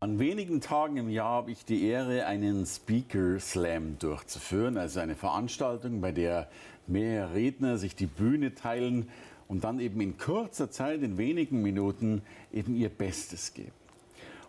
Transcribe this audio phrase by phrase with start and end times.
[0.00, 5.16] An wenigen Tagen im Jahr habe ich die Ehre, einen Speaker Slam durchzuführen, also eine
[5.16, 6.48] Veranstaltung, bei der
[6.86, 9.08] mehrere Redner sich die Bühne teilen
[9.48, 13.72] und dann eben in kurzer Zeit, in wenigen Minuten, eben ihr Bestes geben.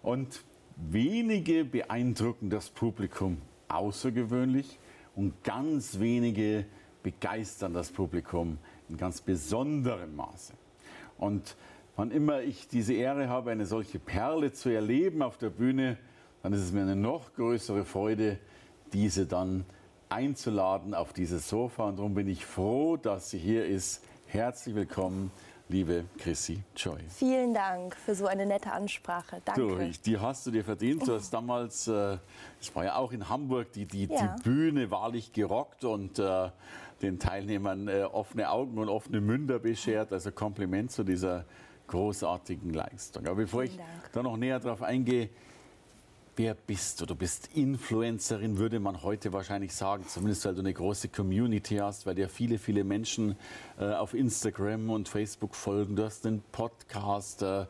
[0.04, 0.44] Und
[0.76, 4.78] wenige beeindrucken das Publikum außergewöhnlich
[5.16, 6.66] und ganz wenige
[7.02, 10.54] begeistern das Publikum in ganz besonderem Maße.
[11.18, 11.56] Und
[12.00, 15.98] Wann immer ich diese Ehre habe, eine solche Perle zu erleben auf der Bühne,
[16.42, 18.40] dann ist es mir eine noch größere Freude,
[18.94, 19.66] diese dann
[20.08, 21.90] einzuladen auf dieses Sofa.
[21.90, 24.02] Und darum bin ich froh, dass sie hier ist.
[24.28, 25.30] Herzlich willkommen,
[25.68, 27.02] liebe Chrissy Joy.
[27.10, 29.42] Vielen Dank für so eine nette Ansprache.
[29.44, 29.62] Danke.
[29.62, 31.06] Du, die hast du dir verdient.
[31.06, 32.18] Du hast damals, äh,
[32.62, 34.38] es war ja auch in Hamburg, die, die, ja.
[34.38, 36.50] die Bühne wahrlich gerockt und äh,
[37.02, 40.14] den Teilnehmern äh, offene Augen und offene Münder beschert.
[40.14, 41.44] Also Kompliment zu dieser
[41.90, 43.26] großartigen Leistung.
[43.28, 43.78] Aber bevor ich
[44.14, 45.30] da noch näher darauf eingehe,
[46.36, 47.06] wer bist du?
[47.06, 52.06] Du bist Influencerin, würde man heute wahrscheinlich sagen, zumindest weil du eine große Community hast,
[52.06, 53.36] weil dir viele, viele Menschen
[53.78, 55.96] äh, auf Instagram und Facebook folgen.
[55.96, 57.42] Du hast einen Podcast.
[57.42, 57.66] Äh,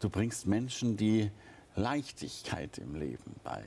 [0.00, 1.30] du bringst Menschen die
[1.74, 3.64] Leichtigkeit im Leben bei.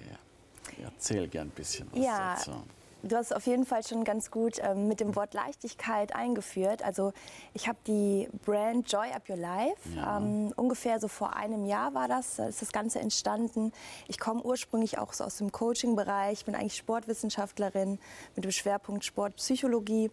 [0.81, 2.64] Erzähl gern ein bisschen was ja, dazu.
[3.03, 6.84] Du hast auf jeden Fall schon ganz gut ähm, mit dem Wort Leichtigkeit eingeführt.
[6.84, 7.14] Also
[7.53, 9.90] ich habe die Brand Joy Up Your Life.
[9.95, 10.17] Ja.
[10.17, 13.72] Ähm, ungefähr so vor einem Jahr war das, da ist das Ganze entstanden.
[14.08, 18.00] Ich komme ursprünglich auch so aus dem Coaching-Bereich, bin eigentlich Sportwissenschaftlerin
[18.36, 20.09] mit dem Schwerpunkt Sportpsychologie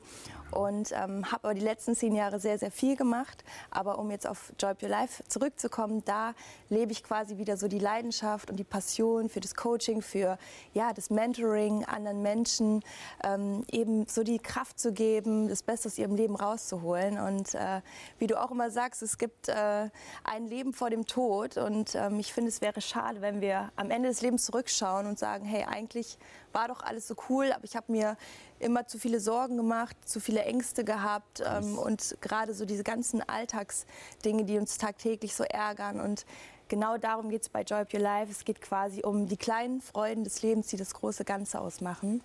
[0.50, 3.44] und ähm, habe aber die letzten zehn Jahre sehr, sehr viel gemacht.
[3.70, 6.34] Aber um jetzt auf Joy Up Your Life zurückzukommen, da
[6.68, 10.38] lebe ich quasi wieder so die Leidenschaft und die Passion für das Coaching, für
[10.74, 12.73] ja, das Mentoring anderen Menschen
[13.22, 17.18] ähm, eben so die Kraft zu geben, das Beste aus ihrem Leben rauszuholen.
[17.18, 17.80] Und äh,
[18.18, 19.90] wie du auch immer sagst, es gibt äh,
[20.24, 21.56] ein Leben vor dem Tod.
[21.56, 25.18] Und ähm, ich finde, es wäre schade, wenn wir am Ende des Lebens zurückschauen und
[25.18, 26.18] sagen, hey, eigentlich
[26.54, 28.16] war doch alles so cool, aber ich habe mir
[28.60, 33.20] immer zu viele Sorgen gemacht, zu viele Ängste gehabt ähm, und gerade so diese ganzen
[33.28, 36.00] Alltagsdinge, die uns tagtäglich so ärgern.
[36.00, 36.24] Und
[36.68, 38.30] genau darum geht es bei Joy Up Your Life.
[38.30, 42.22] Es geht quasi um die kleinen Freuden des Lebens, die das große Ganze ausmachen.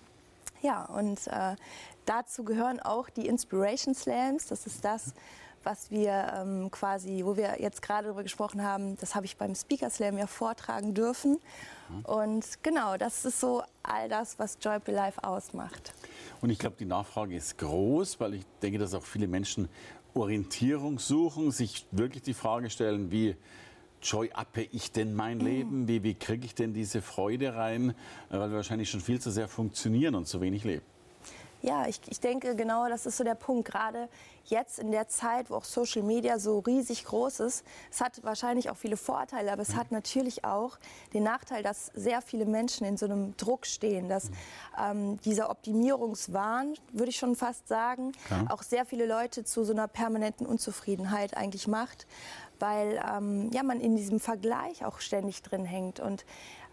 [0.62, 1.56] Ja, und äh,
[2.04, 4.46] dazu gehören auch die Inspiration Slams.
[4.46, 5.14] Das ist das,
[5.62, 9.54] was wir ähm, quasi, wo wir jetzt gerade darüber gesprochen haben, das habe ich beim
[9.54, 11.38] Speaker Slam ja vortragen dürfen.
[11.88, 12.04] Mhm.
[12.04, 15.92] Und genau, das ist so all das, was Joy Be Life ausmacht.
[16.40, 19.68] Und ich glaube, die Nachfrage ist groß, weil ich denke, dass auch viele Menschen
[20.14, 23.36] Orientierung suchen, sich wirklich die Frage stellen, wie
[24.02, 25.44] Joy uppe ich denn mein mhm.
[25.44, 25.88] Leben?
[25.88, 27.94] Wie, wie kriege ich denn diese Freude rein?
[28.28, 30.84] Weil wir wahrscheinlich schon viel zu sehr funktionieren und zu wenig leben.
[31.62, 33.68] Ja, ich, ich denke genau, das ist so der Punkt.
[33.68, 34.08] Gerade
[34.46, 38.70] jetzt in der Zeit, wo auch Social Media so riesig groß ist, es hat wahrscheinlich
[38.70, 39.76] auch viele Vorteile, aber es mhm.
[39.76, 40.78] hat natürlich auch
[41.12, 44.34] den Nachteil, dass sehr viele Menschen in so einem Druck stehen, dass mhm.
[44.82, 48.46] ähm, dieser Optimierungswahn, würde ich schon fast sagen, ja.
[48.48, 52.06] auch sehr viele Leute zu so einer permanenten Unzufriedenheit eigentlich macht
[52.60, 56.00] weil ähm, ja, man in diesem Vergleich auch ständig drin hängt.
[56.00, 56.24] Und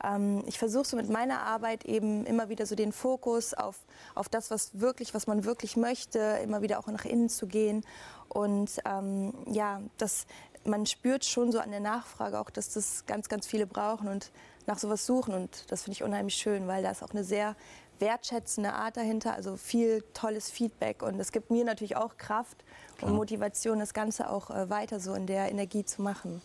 [0.03, 3.77] ähm, ich versuche so mit meiner Arbeit eben immer wieder so den Fokus auf,
[4.15, 7.83] auf das, was wirklich, was man wirklich möchte, immer wieder auch nach innen zu gehen.
[8.29, 10.27] Und ähm, ja, das,
[10.65, 14.31] man spürt schon so an der Nachfrage auch, dass das ganz, ganz viele brauchen und
[14.67, 15.33] nach sowas suchen.
[15.33, 17.55] Und das finde ich unheimlich schön, weil da ist auch eine sehr
[17.99, 22.63] wertschätzende Art dahinter, also viel tolles Feedback und es gibt mir natürlich auch Kraft
[22.97, 23.11] Klar.
[23.11, 26.41] und Motivation, das Ganze auch äh, weiter so in der Energie zu machen.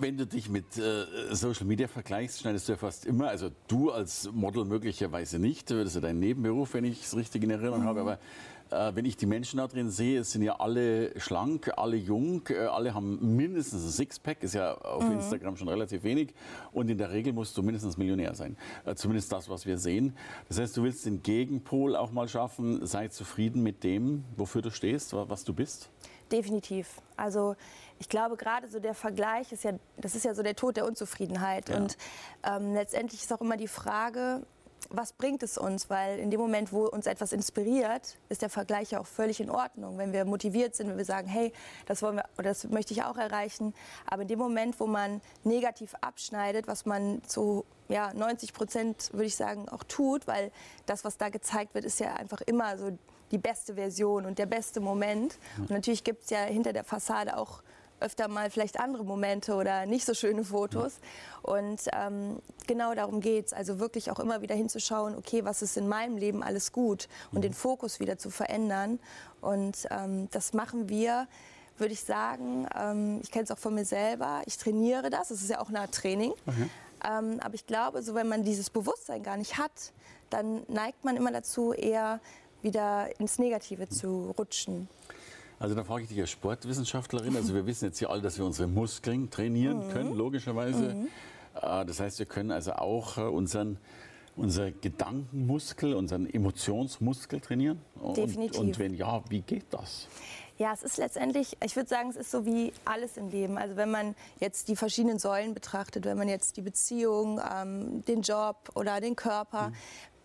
[0.00, 3.90] Wenn du dich mit äh, Social Media vergleichst, schneidest du ja fast immer, also du
[3.90, 7.82] als Model möglicherweise nicht, das ist ja dein Nebenberuf, wenn ich es richtig in Erinnerung
[7.82, 7.86] mhm.
[7.86, 8.18] habe, aber
[8.70, 12.42] äh, wenn ich die Menschen da drin sehe, es sind ja alle schlank, alle jung,
[12.48, 15.12] äh, alle haben mindestens ein Sixpack, ist ja auf mhm.
[15.12, 16.34] Instagram schon relativ wenig.
[16.72, 18.56] Und in der Regel musst du mindestens Millionär sein.
[18.84, 20.16] Äh, zumindest das, was wir sehen.
[20.48, 22.86] Das heißt, du willst den Gegenpol auch mal schaffen.
[22.86, 25.90] Sei zufrieden mit dem, wofür du stehst, was du bist.
[26.30, 27.00] Definitiv.
[27.16, 27.56] Also
[27.98, 30.86] ich glaube gerade so der Vergleich ist ja, das ist ja so der Tod der
[30.86, 31.68] Unzufriedenheit.
[31.68, 31.76] Ja.
[31.76, 31.96] Und
[32.44, 34.42] ähm, letztendlich ist auch immer die Frage,
[34.90, 35.90] was bringt es uns?
[35.90, 39.50] Weil in dem Moment, wo uns etwas inspiriert, ist der Vergleich ja auch völlig in
[39.50, 39.98] Ordnung.
[39.98, 41.52] Wenn wir motiviert sind, wenn wir sagen, hey,
[41.86, 43.74] das wollen wir oder das möchte ich auch erreichen.
[44.06, 49.26] Aber in dem Moment, wo man negativ abschneidet, was man zu ja, 90 Prozent, würde
[49.26, 50.50] ich sagen, auch tut, weil
[50.86, 52.96] das, was da gezeigt wird, ist ja einfach immer so
[53.30, 55.38] die beste Version und der beste Moment.
[55.58, 57.62] Und natürlich gibt es ja hinter der Fassade auch
[58.00, 60.98] öfter mal vielleicht andere Momente oder nicht so schöne Fotos.
[61.42, 63.52] Und ähm, genau darum geht es.
[63.52, 67.42] Also wirklich auch immer wieder hinzuschauen, okay, was ist in meinem Leben alles gut und
[67.42, 68.98] den Fokus wieder zu verändern.
[69.40, 71.26] Und ähm, das machen wir
[71.78, 75.42] würde ich sagen, ähm, ich kenne es auch von mir selber, ich trainiere das, das
[75.42, 76.32] ist ja auch eine Art Training.
[76.44, 76.68] Okay.
[77.08, 79.92] Ähm, aber ich glaube, so wenn man dieses Bewusstsein gar nicht hat,
[80.30, 82.20] dann neigt man immer dazu, eher
[82.62, 84.88] wieder ins Negative zu rutschen.
[85.58, 87.36] Also da frage ich dich als Sportwissenschaftlerin.
[87.36, 89.90] Also wir wissen jetzt hier alle, dass wir unsere Muskeln trainieren mhm.
[89.90, 90.94] können, logischerweise.
[90.94, 91.08] Mhm.
[91.60, 93.78] Äh, das heißt, wir können also auch äh, unseren
[94.36, 97.80] unser Gedankenmuskel, unseren Emotionsmuskel trainieren?
[98.16, 98.60] Definitiv.
[98.60, 100.06] Und, und wenn ja, wie geht das?
[100.58, 103.58] Ja, es ist letztendlich, ich würde sagen, es ist so wie alles im Leben.
[103.58, 108.22] Also wenn man jetzt die verschiedenen Säulen betrachtet, wenn man jetzt die Beziehung, ähm, den
[108.22, 109.74] Job oder den Körper, mhm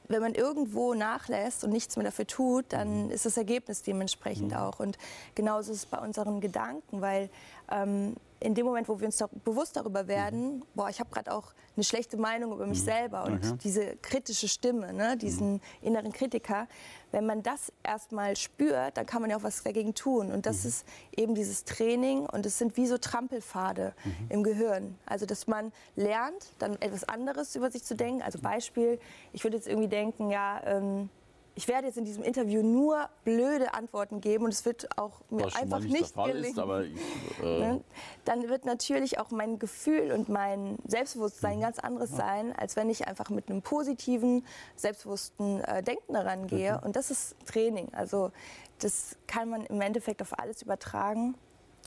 [0.07, 3.11] wenn man irgendwo nachlässt und nichts mehr dafür tut, dann mhm.
[3.11, 4.57] ist das Ergebnis dementsprechend mhm.
[4.57, 4.79] auch.
[4.79, 4.97] Und
[5.35, 7.29] genauso ist es bei unseren Gedanken, weil
[7.73, 10.63] ähm, in dem Moment, wo wir uns da bewusst darüber werden, mhm.
[10.75, 12.85] boah, ich habe gerade auch eine schlechte Meinung über mich mhm.
[12.85, 13.57] selber und okay.
[13.63, 15.61] diese kritische Stimme, ne, diesen mhm.
[15.81, 16.67] inneren Kritiker,
[17.11, 20.31] wenn man das erstmal spürt, dann kann man ja auch was dagegen tun.
[20.31, 20.69] Und das mhm.
[20.69, 20.85] ist
[21.15, 24.13] eben dieses Training und es sind wie so Trampelpfade mhm.
[24.29, 24.97] im Gehirn.
[25.05, 28.21] Also, dass man lernt, dann etwas anderes über sich zu denken.
[28.21, 28.99] Also Beispiel,
[29.31, 31.09] ich würde jetzt irgendwie denken, ja, ähm,
[31.55, 35.45] ich werde jetzt in diesem Interview nur blöde Antworten geben und es wird auch mir
[35.45, 36.89] Was einfach nicht, nicht gelingen.
[36.89, 36.97] Ist,
[37.37, 37.83] ich, äh ne?
[38.25, 41.61] Dann wird natürlich auch mein Gefühl und mein Selbstbewusstsein mhm.
[41.61, 42.17] ganz anderes ja.
[42.17, 44.45] sein, als wenn ich einfach mit einem positiven,
[44.75, 46.73] selbstbewussten äh, Denken daran gehe.
[46.73, 46.87] Mhm.
[46.87, 47.87] Und das ist Training.
[47.93, 48.31] Also
[48.79, 51.35] das kann man im Endeffekt auf alles übertragen.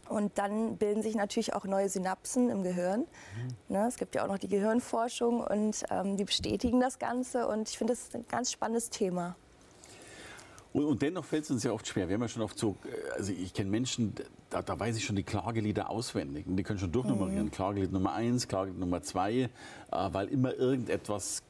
[0.08, 3.00] Und dann bilden sich natürlich auch neue Synapsen im Gehirn.
[3.00, 3.74] Mhm.
[3.74, 7.48] Ne, es gibt ja auch noch die Gehirnforschung und ähm, die bestätigen das Ganze.
[7.48, 9.34] Und ich finde, das ist ein ganz spannendes Thema.
[10.76, 12.06] Und, und dennoch fällt es uns ja oft schwer.
[12.08, 14.14] Wir haben ja schon oft so, äh, also ich kenne Menschen,
[14.50, 16.46] da, da, weiß ich schon die Klagelieder auswendig.
[16.46, 17.46] Und die können schon durchnummerieren.
[17.46, 17.50] Mhm.
[17.50, 19.48] Klagelied Nummer eins, Klagelied Nummer zwei, äh,
[19.90, 21.42] weil immer irgendetwas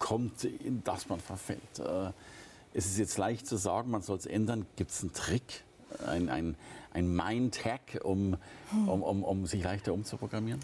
[0.00, 1.78] kommt, in das man verfällt.
[1.78, 2.10] Äh,
[2.72, 4.66] es ist jetzt leicht zu sagen, man soll es ändern.
[4.74, 5.62] Gibt es einen Trick,
[6.04, 6.56] ein, ein,
[6.92, 8.36] ein Mind-Hack, um,
[8.70, 8.88] hm.
[8.88, 10.58] um, um, um sich leichter umzuprogrammieren?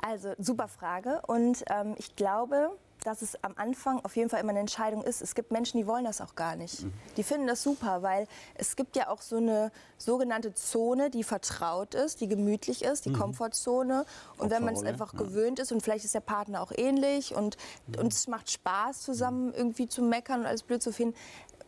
[0.00, 1.20] Also super Frage.
[1.26, 2.70] Und ähm, ich glaube,
[3.04, 5.22] dass es am Anfang auf jeden Fall immer eine Entscheidung ist.
[5.22, 6.82] Es gibt Menschen, die wollen das auch gar nicht.
[6.82, 6.92] Mhm.
[7.16, 11.94] Die finden das super, weil es gibt ja auch so eine sogenannte Zone, die vertraut
[11.94, 13.18] ist, die gemütlich ist, die mhm.
[13.18, 14.04] Komfortzone.
[14.38, 15.18] Und wenn man es einfach ja.
[15.18, 17.56] gewöhnt ist und vielleicht ist der Partner auch ähnlich und,
[17.86, 18.00] mhm.
[18.00, 19.54] und es macht Spaß, zusammen mhm.
[19.54, 21.16] irgendwie zu meckern und alles blöd zu finden,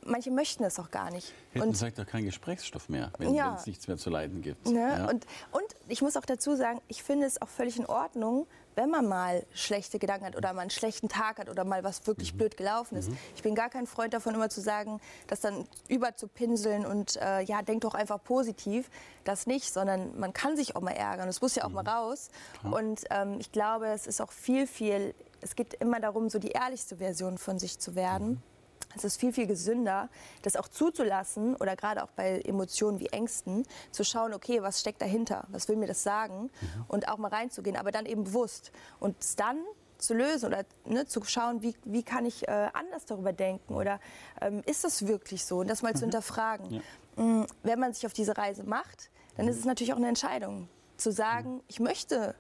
[0.05, 1.33] manche möchten es auch gar nicht.
[1.53, 3.57] Hätten und vielleicht auch keinen Gesprächsstoff mehr, wenn ja.
[3.57, 4.67] es nichts mehr zu leiden gibt.
[4.67, 4.81] Ne?
[4.81, 5.09] Ja.
[5.09, 8.91] Und, und ich muss auch dazu sagen, ich finde es auch völlig in Ordnung, wenn
[8.91, 12.33] man mal schlechte Gedanken hat oder mal einen schlechten Tag hat oder mal was wirklich
[12.33, 12.39] mhm.
[12.39, 13.11] blöd gelaufen ist.
[13.11, 13.19] Mhm.
[13.37, 17.63] Ich bin gar kein Freund davon, immer zu sagen, das dann überzupinseln und äh, ja,
[17.63, 18.91] denk doch einfach positiv.
[19.25, 21.29] Das nicht, sondern man kann sich auch mal ärgern.
[21.29, 21.75] Es muss ja auch mhm.
[21.77, 22.31] mal raus.
[22.61, 22.75] Klar.
[22.75, 26.51] Und ähm, ich glaube, es ist auch viel, viel, es geht immer darum, so die
[26.51, 28.43] ehrlichste Version von sich zu werden.
[28.89, 28.93] Mhm.
[28.97, 30.09] Es ist viel, viel gesünder,
[30.43, 35.03] das auch zuzulassen oder gerade auch bei Emotionen wie Ängsten, zu schauen, okay, was steckt
[35.03, 36.85] dahinter, was will mir das sagen mhm.
[36.89, 39.59] und auch mal reinzugehen, aber dann eben bewusst und dann
[39.99, 44.01] zu lösen oder ne, zu schauen, wie, wie kann ich äh, anders darüber denken oder
[44.41, 45.97] ähm, ist das wirklich so und das mal mhm.
[45.97, 46.71] zu hinterfragen.
[46.71, 46.81] Ja.
[47.17, 50.69] Mhm, wenn man sich auf diese Reise macht, dann ist es natürlich auch eine Entscheidung,
[50.97, 51.63] zu sagen, mhm.
[51.69, 52.35] ich möchte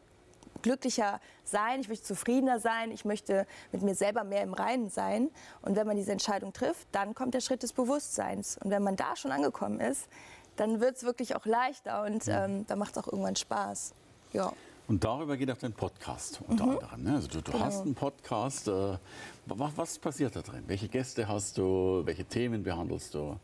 [0.63, 5.31] glücklicher sein, ich möchte zufriedener sein, ich möchte mit mir selber mehr im Reinen sein.
[5.63, 8.59] Und wenn man diese Entscheidung trifft, dann kommt der Schritt des Bewusstseins.
[8.63, 10.09] Und wenn man da schon angekommen ist,
[10.57, 13.95] dann wird es wirklich auch leichter und ähm, dann macht es auch irgendwann Spaß.
[14.33, 14.53] Ja.
[14.89, 16.71] Und darüber geht auch dein Podcast unter mhm.
[16.73, 17.03] anderem.
[17.05, 17.15] Ne?
[17.15, 17.65] Also du, du genau.
[17.65, 18.69] hast einen Podcast.
[18.69, 18.99] Äh,
[19.47, 20.65] was, was, passiert da drin?
[20.67, 22.03] Welche Gäste hast du?
[22.05, 23.37] Welche Themen behandelst du?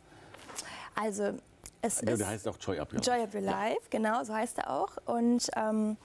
[0.95, 1.35] Also
[1.81, 2.19] es ja, ist...
[2.19, 3.11] Der heißt auch Joy Up Your Life.
[3.11, 3.89] Joy Up Your Life, ja.
[3.91, 4.97] genau, so heißt er auch.
[5.07, 5.97] Und ähm,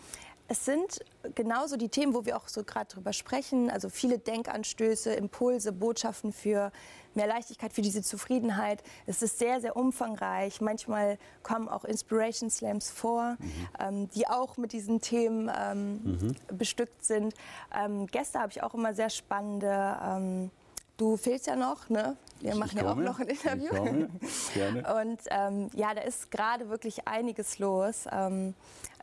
[0.47, 0.99] es sind
[1.35, 6.33] genauso die Themen, wo wir auch so gerade drüber sprechen, also viele Denkanstöße, Impulse, Botschaften
[6.33, 6.71] für
[7.15, 8.83] mehr Leichtigkeit, für diese Zufriedenheit.
[9.05, 10.61] Es ist sehr, sehr umfangreich.
[10.61, 13.51] Manchmal kommen auch Inspiration Slams vor, mhm.
[13.79, 16.35] ähm, die auch mit diesen Themen ähm, mhm.
[16.57, 17.33] bestückt sind.
[17.73, 19.97] Ähm, Gäste habe ich auch immer sehr spannende.
[20.03, 20.51] Ähm,
[20.97, 22.17] du fehlst ja noch, ne?
[22.43, 24.07] Wir machen ja auch noch ein Interview.
[24.53, 24.95] Gerne.
[25.01, 28.05] Und ähm, ja, da ist gerade wirklich einiges los.
[28.11, 28.53] Ähm,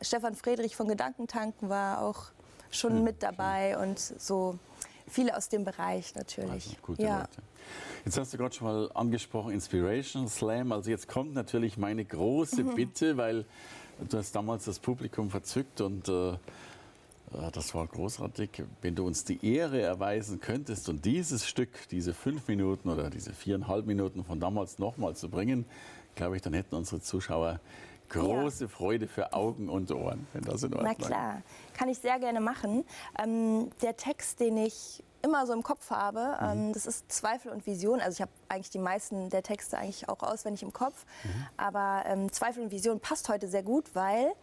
[0.01, 2.25] Stefan Friedrich von Gedankentanken war auch
[2.69, 3.89] schon schön, mit dabei schön.
[3.89, 4.59] und so
[5.07, 6.51] viele aus dem Bereich natürlich.
[6.51, 7.19] Also, gute ja.
[7.19, 7.41] Leute.
[8.05, 10.71] Jetzt hast du gerade schon mal angesprochen, Inspiration Slam.
[10.71, 13.45] Also jetzt kommt natürlich meine große Bitte, weil
[14.09, 16.37] du hast damals das Publikum verzückt und äh,
[17.51, 18.63] das war großartig.
[18.81, 23.33] Wenn du uns die Ehre erweisen könntest und dieses Stück, diese fünf Minuten oder diese
[23.33, 25.65] viereinhalb Minuten von damals nochmal zu bringen,
[26.15, 27.59] glaube ich, dann hätten unsere Zuschauer
[28.09, 28.69] große ja.
[28.69, 31.41] Freude für Augen und Ohren, wenn das in Ordnung Na klar,
[31.73, 32.83] kann ich sehr gerne machen.
[33.17, 36.67] Ähm, der Text, den ich immer so im Kopf habe, mhm.
[36.67, 38.01] ähm, das ist Zweifel und Vision.
[38.01, 41.05] Also ich habe eigentlich die meisten der Texte eigentlich auch auswendig im Kopf.
[41.23, 41.29] Mhm.
[41.57, 44.33] Aber ähm, Zweifel und Vision passt heute sehr gut, weil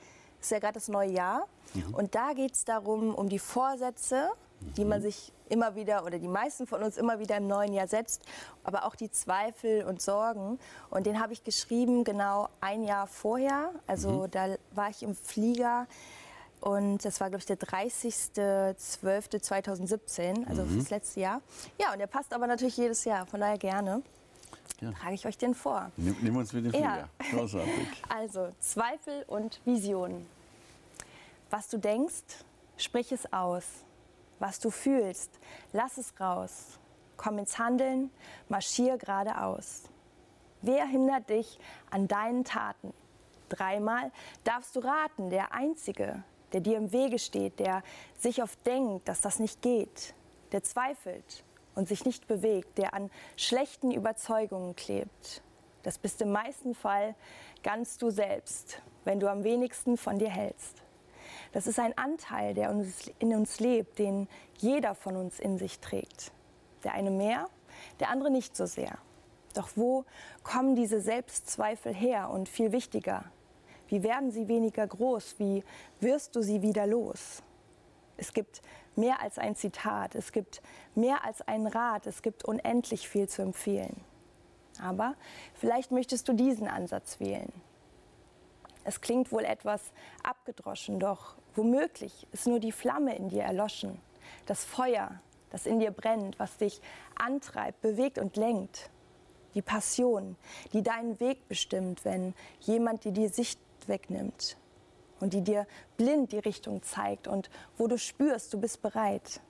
[0.40, 1.46] ist ja gerade das neue Jahr.
[1.74, 1.94] Mhm.
[1.94, 4.30] Und da geht es darum, um die Vorsätze,
[4.76, 5.04] die man mhm.
[5.04, 8.22] sich immer wieder oder die meisten von uns immer wieder im neuen Jahr setzt,
[8.64, 10.58] aber auch die Zweifel und Sorgen.
[10.90, 13.70] Und den habe ich geschrieben genau ein Jahr vorher.
[13.86, 14.30] Also mhm.
[14.30, 15.86] da war ich im Flieger
[16.60, 20.70] und das war, glaube ich, der 30.12.2017, also mhm.
[20.70, 21.40] fürs letzte Jahr.
[21.80, 24.02] Ja, und der passt aber natürlich jedes Jahr, von daher gerne.
[24.80, 24.92] Ja.
[24.92, 25.90] Trage ich euch den vor.
[25.96, 27.08] Nimm, nimm uns mit den Flieger.
[27.20, 27.30] Ja.
[27.30, 28.02] Großartig.
[28.08, 30.26] Also, Zweifel und Visionen.
[31.50, 32.44] Was du denkst,
[32.76, 33.64] sprich es aus.
[34.38, 35.30] Was du fühlst,
[35.72, 36.78] lass es raus.
[37.16, 38.10] Komm ins Handeln,
[38.48, 39.82] marschier geradeaus.
[40.62, 41.58] Wer hindert dich
[41.90, 42.92] an deinen Taten?
[43.48, 44.12] Dreimal
[44.44, 46.22] darfst du raten, der Einzige,
[46.52, 47.82] der dir im Wege steht, der
[48.16, 50.14] sich oft denkt, dass das nicht geht,
[50.52, 51.44] der zweifelt
[51.78, 55.42] und sich nicht bewegt, der an schlechten Überzeugungen klebt.
[55.84, 57.14] Das bist im meisten Fall
[57.62, 60.82] ganz du selbst, wenn du am wenigsten von dir hältst.
[61.52, 62.70] Das ist ein Anteil, der
[63.20, 66.32] in uns lebt, den jeder von uns in sich trägt.
[66.82, 67.48] Der eine mehr,
[68.00, 68.98] der andere nicht so sehr.
[69.54, 70.04] Doch wo
[70.42, 72.28] kommen diese Selbstzweifel her?
[72.30, 73.24] Und viel wichtiger,
[73.86, 75.36] wie werden sie weniger groß?
[75.38, 75.62] Wie
[76.00, 77.42] wirst du sie wieder los?
[78.16, 78.62] Es gibt
[78.98, 80.60] mehr als ein Zitat, es gibt
[80.94, 83.96] mehr als einen Rat, es gibt unendlich viel zu empfehlen.
[84.82, 85.14] Aber
[85.54, 87.52] vielleicht möchtest du diesen Ansatz wählen.
[88.84, 89.80] Es klingt wohl etwas
[90.22, 94.00] abgedroschen, doch womöglich ist nur die Flamme in dir erloschen.
[94.46, 96.80] Das Feuer, das in dir brennt, was dich
[97.16, 98.90] antreibt, bewegt und lenkt.
[99.54, 100.36] Die Passion,
[100.72, 104.56] die deinen Weg bestimmt, wenn jemand dir die Sicht wegnimmt
[105.20, 109.40] und die dir blind die Richtung zeigt und wo du spürst, du bist bereit.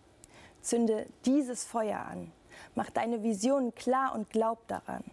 [0.62, 2.32] Zünde dieses Feuer an.
[2.74, 5.04] Mach deine Vision klar und glaub daran.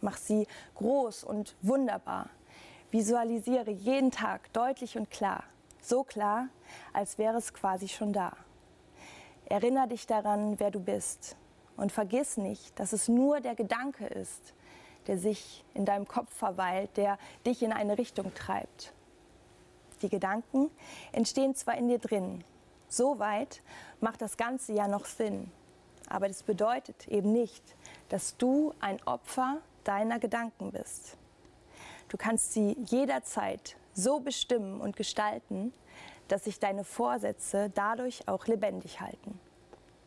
[0.00, 2.30] Mach sie groß und wunderbar.
[2.90, 5.44] Visualisiere jeden Tag deutlich und klar.
[5.82, 6.48] So klar,
[6.92, 8.32] als wäre es quasi schon da.
[9.46, 11.36] Erinner dich daran, wer du bist.
[11.76, 14.54] Und vergiss nicht, dass es nur der Gedanke ist,
[15.06, 18.92] der sich in deinem Kopf verweilt, der dich in eine Richtung treibt.
[20.02, 20.70] Die Gedanken
[21.12, 22.44] entstehen zwar in dir drin,
[22.88, 23.62] soweit
[24.00, 25.50] macht das Ganze ja noch Sinn.
[26.08, 27.62] Aber das bedeutet eben nicht,
[28.08, 31.16] dass du ein Opfer deiner Gedanken bist.
[32.08, 35.72] Du kannst sie jederzeit so bestimmen und gestalten,
[36.28, 39.38] dass sich deine Vorsätze dadurch auch lebendig halten.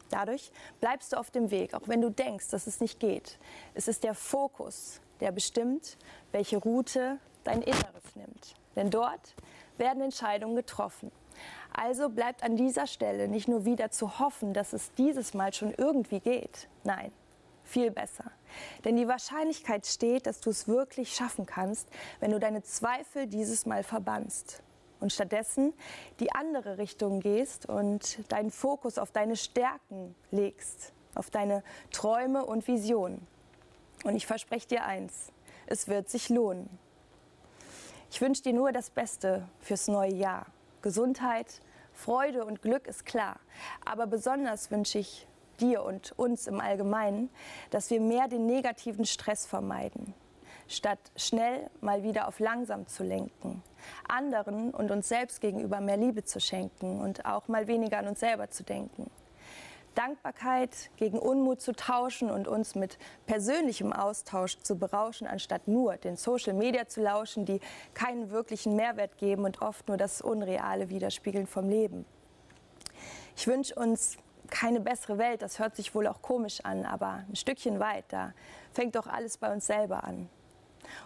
[0.09, 3.39] Dadurch bleibst du auf dem Weg, auch wenn du denkst, dass es nicht geht.
[3.73, 5.97] Es ist der Fokus, der bestimmt,
[6.31, 8.55] welche Route dein Inneres nimmt.
[8.75, 9.35] Denn dort
[9.77, 11.11] werden Entscheidungen getroffen.
[11.73, 15.73] Also bleibt an dieser Stelle nicht nur wieder zu hoffen, dass es dieses Mal schon
[15.75, 16.67] irgendwie geht.
[16.83, 17.11] Nein,
[17.63, 18.31] viel besser.
[18.85, 23.65] Denn die Wahrscheinlichkeit steht, dass du es wirklich schaffen kannst, wenn du deine Zweifel dieses
[23.65, 24.61] Mal verbannst
[24.99, 25.73] und stattdessen
[26.19, 32.67] die andere Richtung gehst und deinen Fokus auf deine Stärken legst, auf deine Träume und
[32.67, 33.25] Visionen.
[34.03, 35.31] Und ich verspreche dir eins,
[35.65, 36.69] es wird sich lohnen.
[38.13, 40.45] Ich wünsche dir nur das Beste fürs neue Jahr.
[40.83, 41.47] Gesundheit,
[41.93, 43.39] Freude und Glück ist klar.
[43.85, 45.25] Aber besonders wünsche ich
[45.59, 47.31] dir und uns im Allgemeinen,
[47.71, 50.13] dass wir mehr den negativen Stress vermeiden,
[50.67, 53.63] statt schnell mal wieder auf langsam zu lenken,
[54.07, 58.19] anderen und uns selbst gegenüber mehr Liebe zu schenken und auch mal weniger an uns
[58.19, 59.09] selber zu denken.
[59.95, 66.15] Dankbarkeit gegen Unmut zu tauschen und uns mit persönlichem Austausch zu berauschen, anstatt nur den
[66.15, 67.59] Social Media zu lauschen, die
[67.93, 72.05] keinen wirklichen Mehrwert geben und oft nur das Unreale widerspiegeln vom Leben.
[73.35, 74.17] Ich wünsche uns
[74.49, 78.33] keine bessere Welt, das hört sich wohl auch komisch an, aber ein Stückchen weit, da
[78.71, 80.29] fängt doch alles bei uns selber an.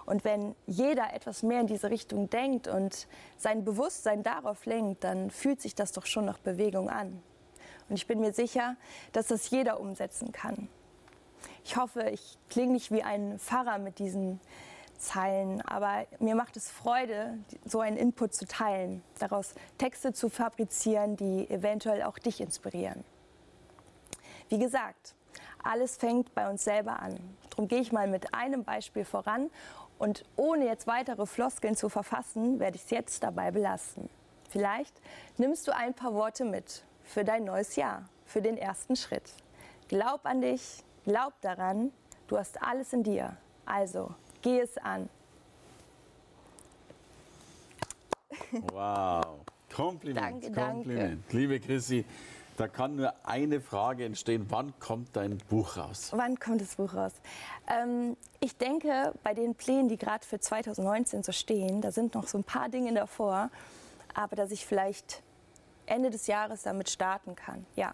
[0.05, 5.29] Und wenn jeder etwas mehr in diese Richtung denkt und sein Bewusstsein darauf lenkt, dann
[5.31, 7.21] fühlt sich das doch schon nach Bewegung an.
[7.89, 8.75] Und ich bin mir sicher,
[9.13, 10.67] dass das jeder umsetzen kann.
[11.63, 14.39] Ich hoffe, ich klinge nicht wie ein Pfarrer mit diesen
[14.97, 21.15] Zeilen, aber mir macht es Freude, so einen Input zu teilen, daraus Texte zu fabrizieren,
[21.15, 23.03] die eventuell auch dich inspirieren.
[24.49, 25.13] wie gesagt,
[25.61, 27.19] alles fängt bei uns selber an.
[27.49, 29.49] Darum gehe ich mal mit einem Beispiel voran
[29.99, 34.09] und ohne jetzt weitere Floskeln zu verfassen, werde ich es jetzt dabei belassen.
[34.49, 35.01] Vielleicht
[35.37, 39.33] nimmst du ein paar Worte mit für dein neues Jahr, für den ersten Schritt.
[39.87, 41.91] Glaub an dich, glaub daran,
[42.27, 43.35] du hast alles in dir.
[43.65, 45.09] Also, geh es an.
[48.71, 49.39] Wow.
[49.73, 51.33] Kompliment, Danke, Kompliment.
[51.33, 52.05] Liebe Chrissy,
[52.55, 54.47] da kann nur eine Frage entstehen.
[54.49, 56.09] Wann kommt dein Buch raus?
[56.13, 57.11] Wann kommt das Buch raus?
[57.67, 62.27] Ähm, ich denke, bei den Plänen, die gerade für 2019 so stehen, da sind noch
[62.27, 63.51] so ein paar Dinge davor,
[64.15, 65.21] aber dass ich vielleicht
[65.87, 67.65] Ende des Jahres damit starten kann.
[67.75, 67.93] Ja,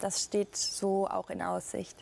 [0.00, 1.96] das steht so auch in Aussicht.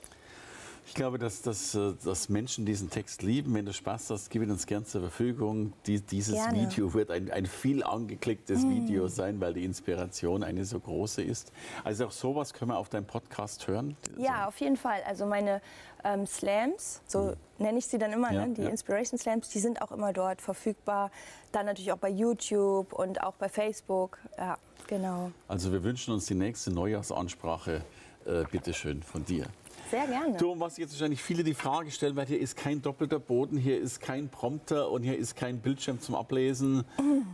[0.91, 3.55] Ich glaube, dass, dass, äh, dass Menschen diesen Text lieben.
[3.55, 5.73] Wenn du Spaß hast, gib ihn uns gern zur Verfügung.
[5.87, 6.63] Die, dieses Gerne.
[6.63, 11.53] Video wird ein, ein viel angeklicktes Video sein, weil die Inspiration eine so große ist.
[11.85, 13.97] Also auch sowas können wir auf deinem Podcast hören.
[14.19, 15.01] Ja, auf jeden Fall.
[15.07, 15.63] Also meine
[16.03, 18.55] ähm, Slams, so nenne ich sie dann immer, Ja, ne?
[18.55, 18.69] die ja.
[18.69, 21.13] Inspiration Slams, die sind auch immer dort verfügbar.
[21.53, 24.19] Dann natürlich auch bei YouTube und auch bei Facebook.
[24.37, 25.31] Ja, genau.
[25.47, 27.85] Also wir wünschen uns die nächste Neujahrsansprache,
[28.27, 29.47] äh, bitteschön, von dir.
[29.91, 30.37] Sehr gerne.
[30.37, 33.81] Du, was jetzt wahrscheinlich viele die Frage stellen, weil hier ist kein doppelter Boden, hier
[33.81, 36.85] ist kein Prompter und hier ist kein Bildschirm zum Ablesen.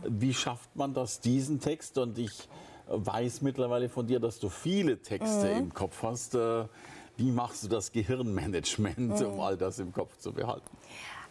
[0.07, 1.97] Wie schafft man das, diesen Text?
[1.99, 2.49] Und ich
[2.87, 6.33] weiß mittlerweile von dir, dass du viele Texte im Kopf hast.
[6.33, 6.65] Äh,
[7.15, 10.69] Wie machst du das Gehirnmanagement, um all das im Kopf zu behalten?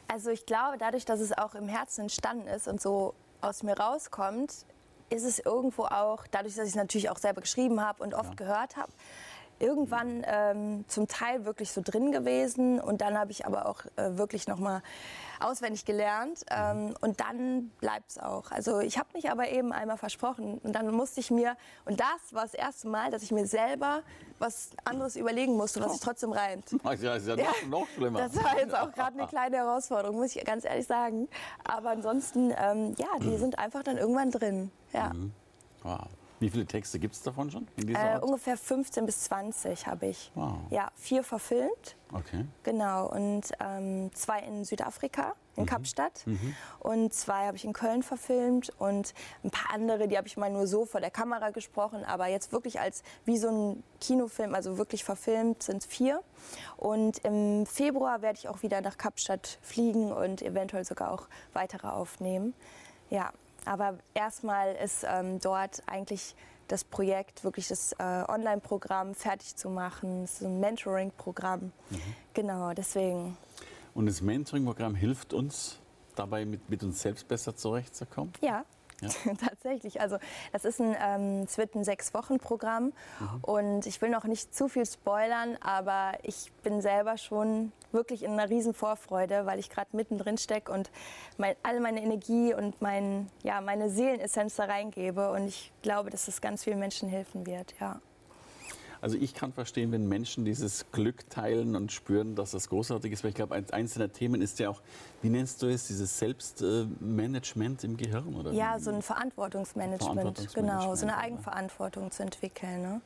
[0.08, 3.76] Also ich glaube, dadurch, dass es auch im Herzen entstanden ist und so aus mir
[3.76, 4.52] rauskommt,
[5.10, 8.36] ist es irgendwo auch, dadurch, dass ich es natürlich auch selber geschrieben habe und oft
[8.36, 8.92] gehört habe,
[9.58, 14.16] irgendwann ähm, zum Teil wirklich so drin gewesen und dann habe ich aber auch äh,
[14.16, 14.82] wirklich noch mal
[15.40, 18.50] auswendig gelernt ähm, und dann bleibt es auch.
[18.50, 22.32] Also ich habe mich aber eben einmal versprochen und dann musste ich mir, und das
[22.32, 24.02] war das erste Mal, dass ich mir selber
[24.38, 26.64] was anderes überlegen musste, was sich trotzdem reimt.
[26.86, 28.20] Das ist ja noch, noch schlimmer.
[28.20, 31.28] Das war jetzt auch gerade eine kleine Herausforderung, muss ich ganz ehrlich sagen.
[31.64, 34.70] Aber ansonsten, ähm, ja, die sind einfach dann irgendwann drin.
[34.92, 35.12] Ja.
[35.82, 36.06] Wow.
[36.38, 40.30] Wie viele Texte gibt es davon schon Äh, ungefähr 15 bis 20 habe ich.
[40.34, 40.58] Wow.
[40.70, 42.44] Ja, vier verfilmt, Okay.
[42.62, 43.08] genau.
[43.08, 45.66] Und ähm, zwei in Südafrika, in Mhm.
[45.66, 46.26] Kapstadt.
[46.80, 48.70] Und zwei habe ich in Köln verfilmt.
[48.78, 52.04] Und ein paar andere, die habe ich mal nur so vor der Kamera gesprochen.
[52.04, 56.20] Aber jetzt wirklich als wie so ein Kinofilm, also wirklich verfilmt, sind es vier.
[56.76, 61.86] Und im Februar werde ich auch wieder nach Kapstadt fliegen und eventuell sogar auch weitere
[61.88, 62.52] aufnehmen.
[63.08, 63.32] Ja,
[63.66, 66.34] aber erstmal ist ähm, dort eigentlich
[66.68, 70.24] das Projekt, wirklich das äh, Online-Programm fertig zu machen.
[70.24, 71.72] Es ist ein Mentoring-Programm.
[72.34, 73.36] Genau, deswegen.
[73.94, 75.78] Und das Mentoring-Programm hilft uns
[76.16, 78.32] dabei, mit, mit uns selbst besser zurechtzukommen?
[78.40, 78.64] Ja.
[79.00, 79.08] Ja.
[79.66, 80.00] Tatsächlich.
[80.00, 80.18] Also
[80.52, 82.92] das ist ein, ähm, es wird ein sechs Wochen Programm
[83.42, 88.32] und ich will noch nicht zu viel spoilern, aber ich bin selber schon wirklich in
[88.32, 90.90] einer riesen Vorfreude, weil ich gerade mittendrin stecke und
[91.36, 96.28] mein, all meine Energie und mein, ja, meine Seelenessenz da reingebe und ich glaube, dass
[96.28, 97.74] es ganz vielen Menschen helfen wird.
[97.80, 98.00] Ja.
[99.06, 103.22] Also ich kann verstehen, wenn Menschen dieses Glück teilen und spüren, dass das großartig ist.
[103.22, 104.82] Weil ich glaube, ein- eins der Themen ist ja auch,
[105.22, 108.34] wie nennst du es, dieses Selbstmanagement im Gehirn?
[108.34, 111.18] Oder Ja, so ein Verantwortungsmanagement, Verantwortungsmanagement, genau, so eine?
[111.18, 112.82] Eigenverantwortung zu entwickeln.
[112.82, 113.00] Ne?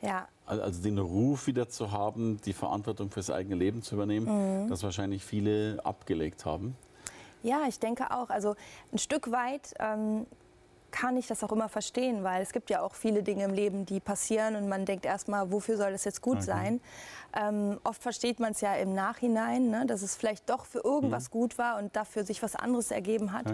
[0.00, 4.68] Ja, Also den Ruf wieder zu haben, die Verantwortung fürs eigene Leben zu übernehmen, Mhm.
[4.68, 6.76] das wahrscheinlich viele abgelegt haben.
[7.42, 8.30] Ja, ich denke auch.
[8.30, 8.54] Also
[8.92, 10.24] ein Stück weit ähm,
[10.90, 13.84] kann ich das auch immer verstehen, weil es gibt ja auch viele Dinge im Leben,
[13.86, 16.80] die passieren und man denkt erstmal, wofür soll das jetzt gut sein?
[17.34, 21.30] Ähm, oft versteht man es ja im Nachhinein, ne, dass es vielleicht doch für irgendwas
[21.30, 23.46] gut war und dafür sich was anderes ergeben hat.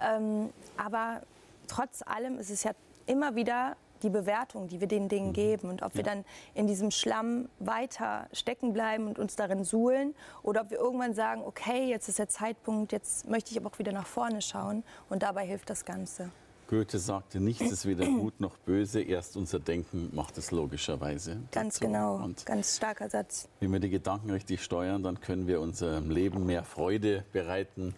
[0.00, 1.22] Ähm, aber
[1.66, 2.72] trotz allem ist es ja
[3.06, 6.14] immer wieder die Bewertung, die wir den Dingen geben und ob wir Ja.
[6.14, 10.14] dann in diesem Schlamm weiter stecken bleiben und uns darin suhlen
[10.44, 13.78] oder ob wir irgendwann sagen, okay, jetzt ist der Zeitpunkt, jetzt möchte ich aber auch
[13.80, 16.30] wieder nach vorne schauen und dabei hilft das Ganze.
[16.68, 21.38] Goethe sagte, nichts ist weder gut noch böse, erst unser Denken macht es logischerweise.
[21.50, 21.86] Ganz dazu.
[21.86, 23.48] genau, Und ganz starker Satz.
[23.60, 27.94] wenn wir die Gedanken richtig steuern, dann können wir unserem Leben mehr Freude bereiten.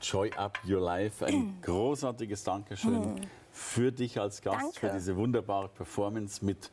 [0.00, 1.24] Joy up your life.
[1.26, 3.20] Ein großartiges Dankeschön
[3.52, 4.78] für dich als Gast, Danke.
[4.78, 6.70] für diese wunderbare Performance mit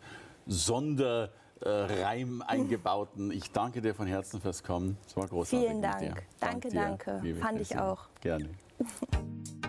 [0.47, 3.31] Sonderreim eingebauten.
[3.31, 4.97] Ich danke dir von Herzen fürs Kommen.
[5.07, 5.67] Es war großartig.
[5.67, 5.99] Vielen Dank.
[5.99, 6.15] dir.
[6.39, 7.35] Danke, dir, danke.
[7.39, 8.07] Fand ich auch.
[8.21, 8.49] Gerne.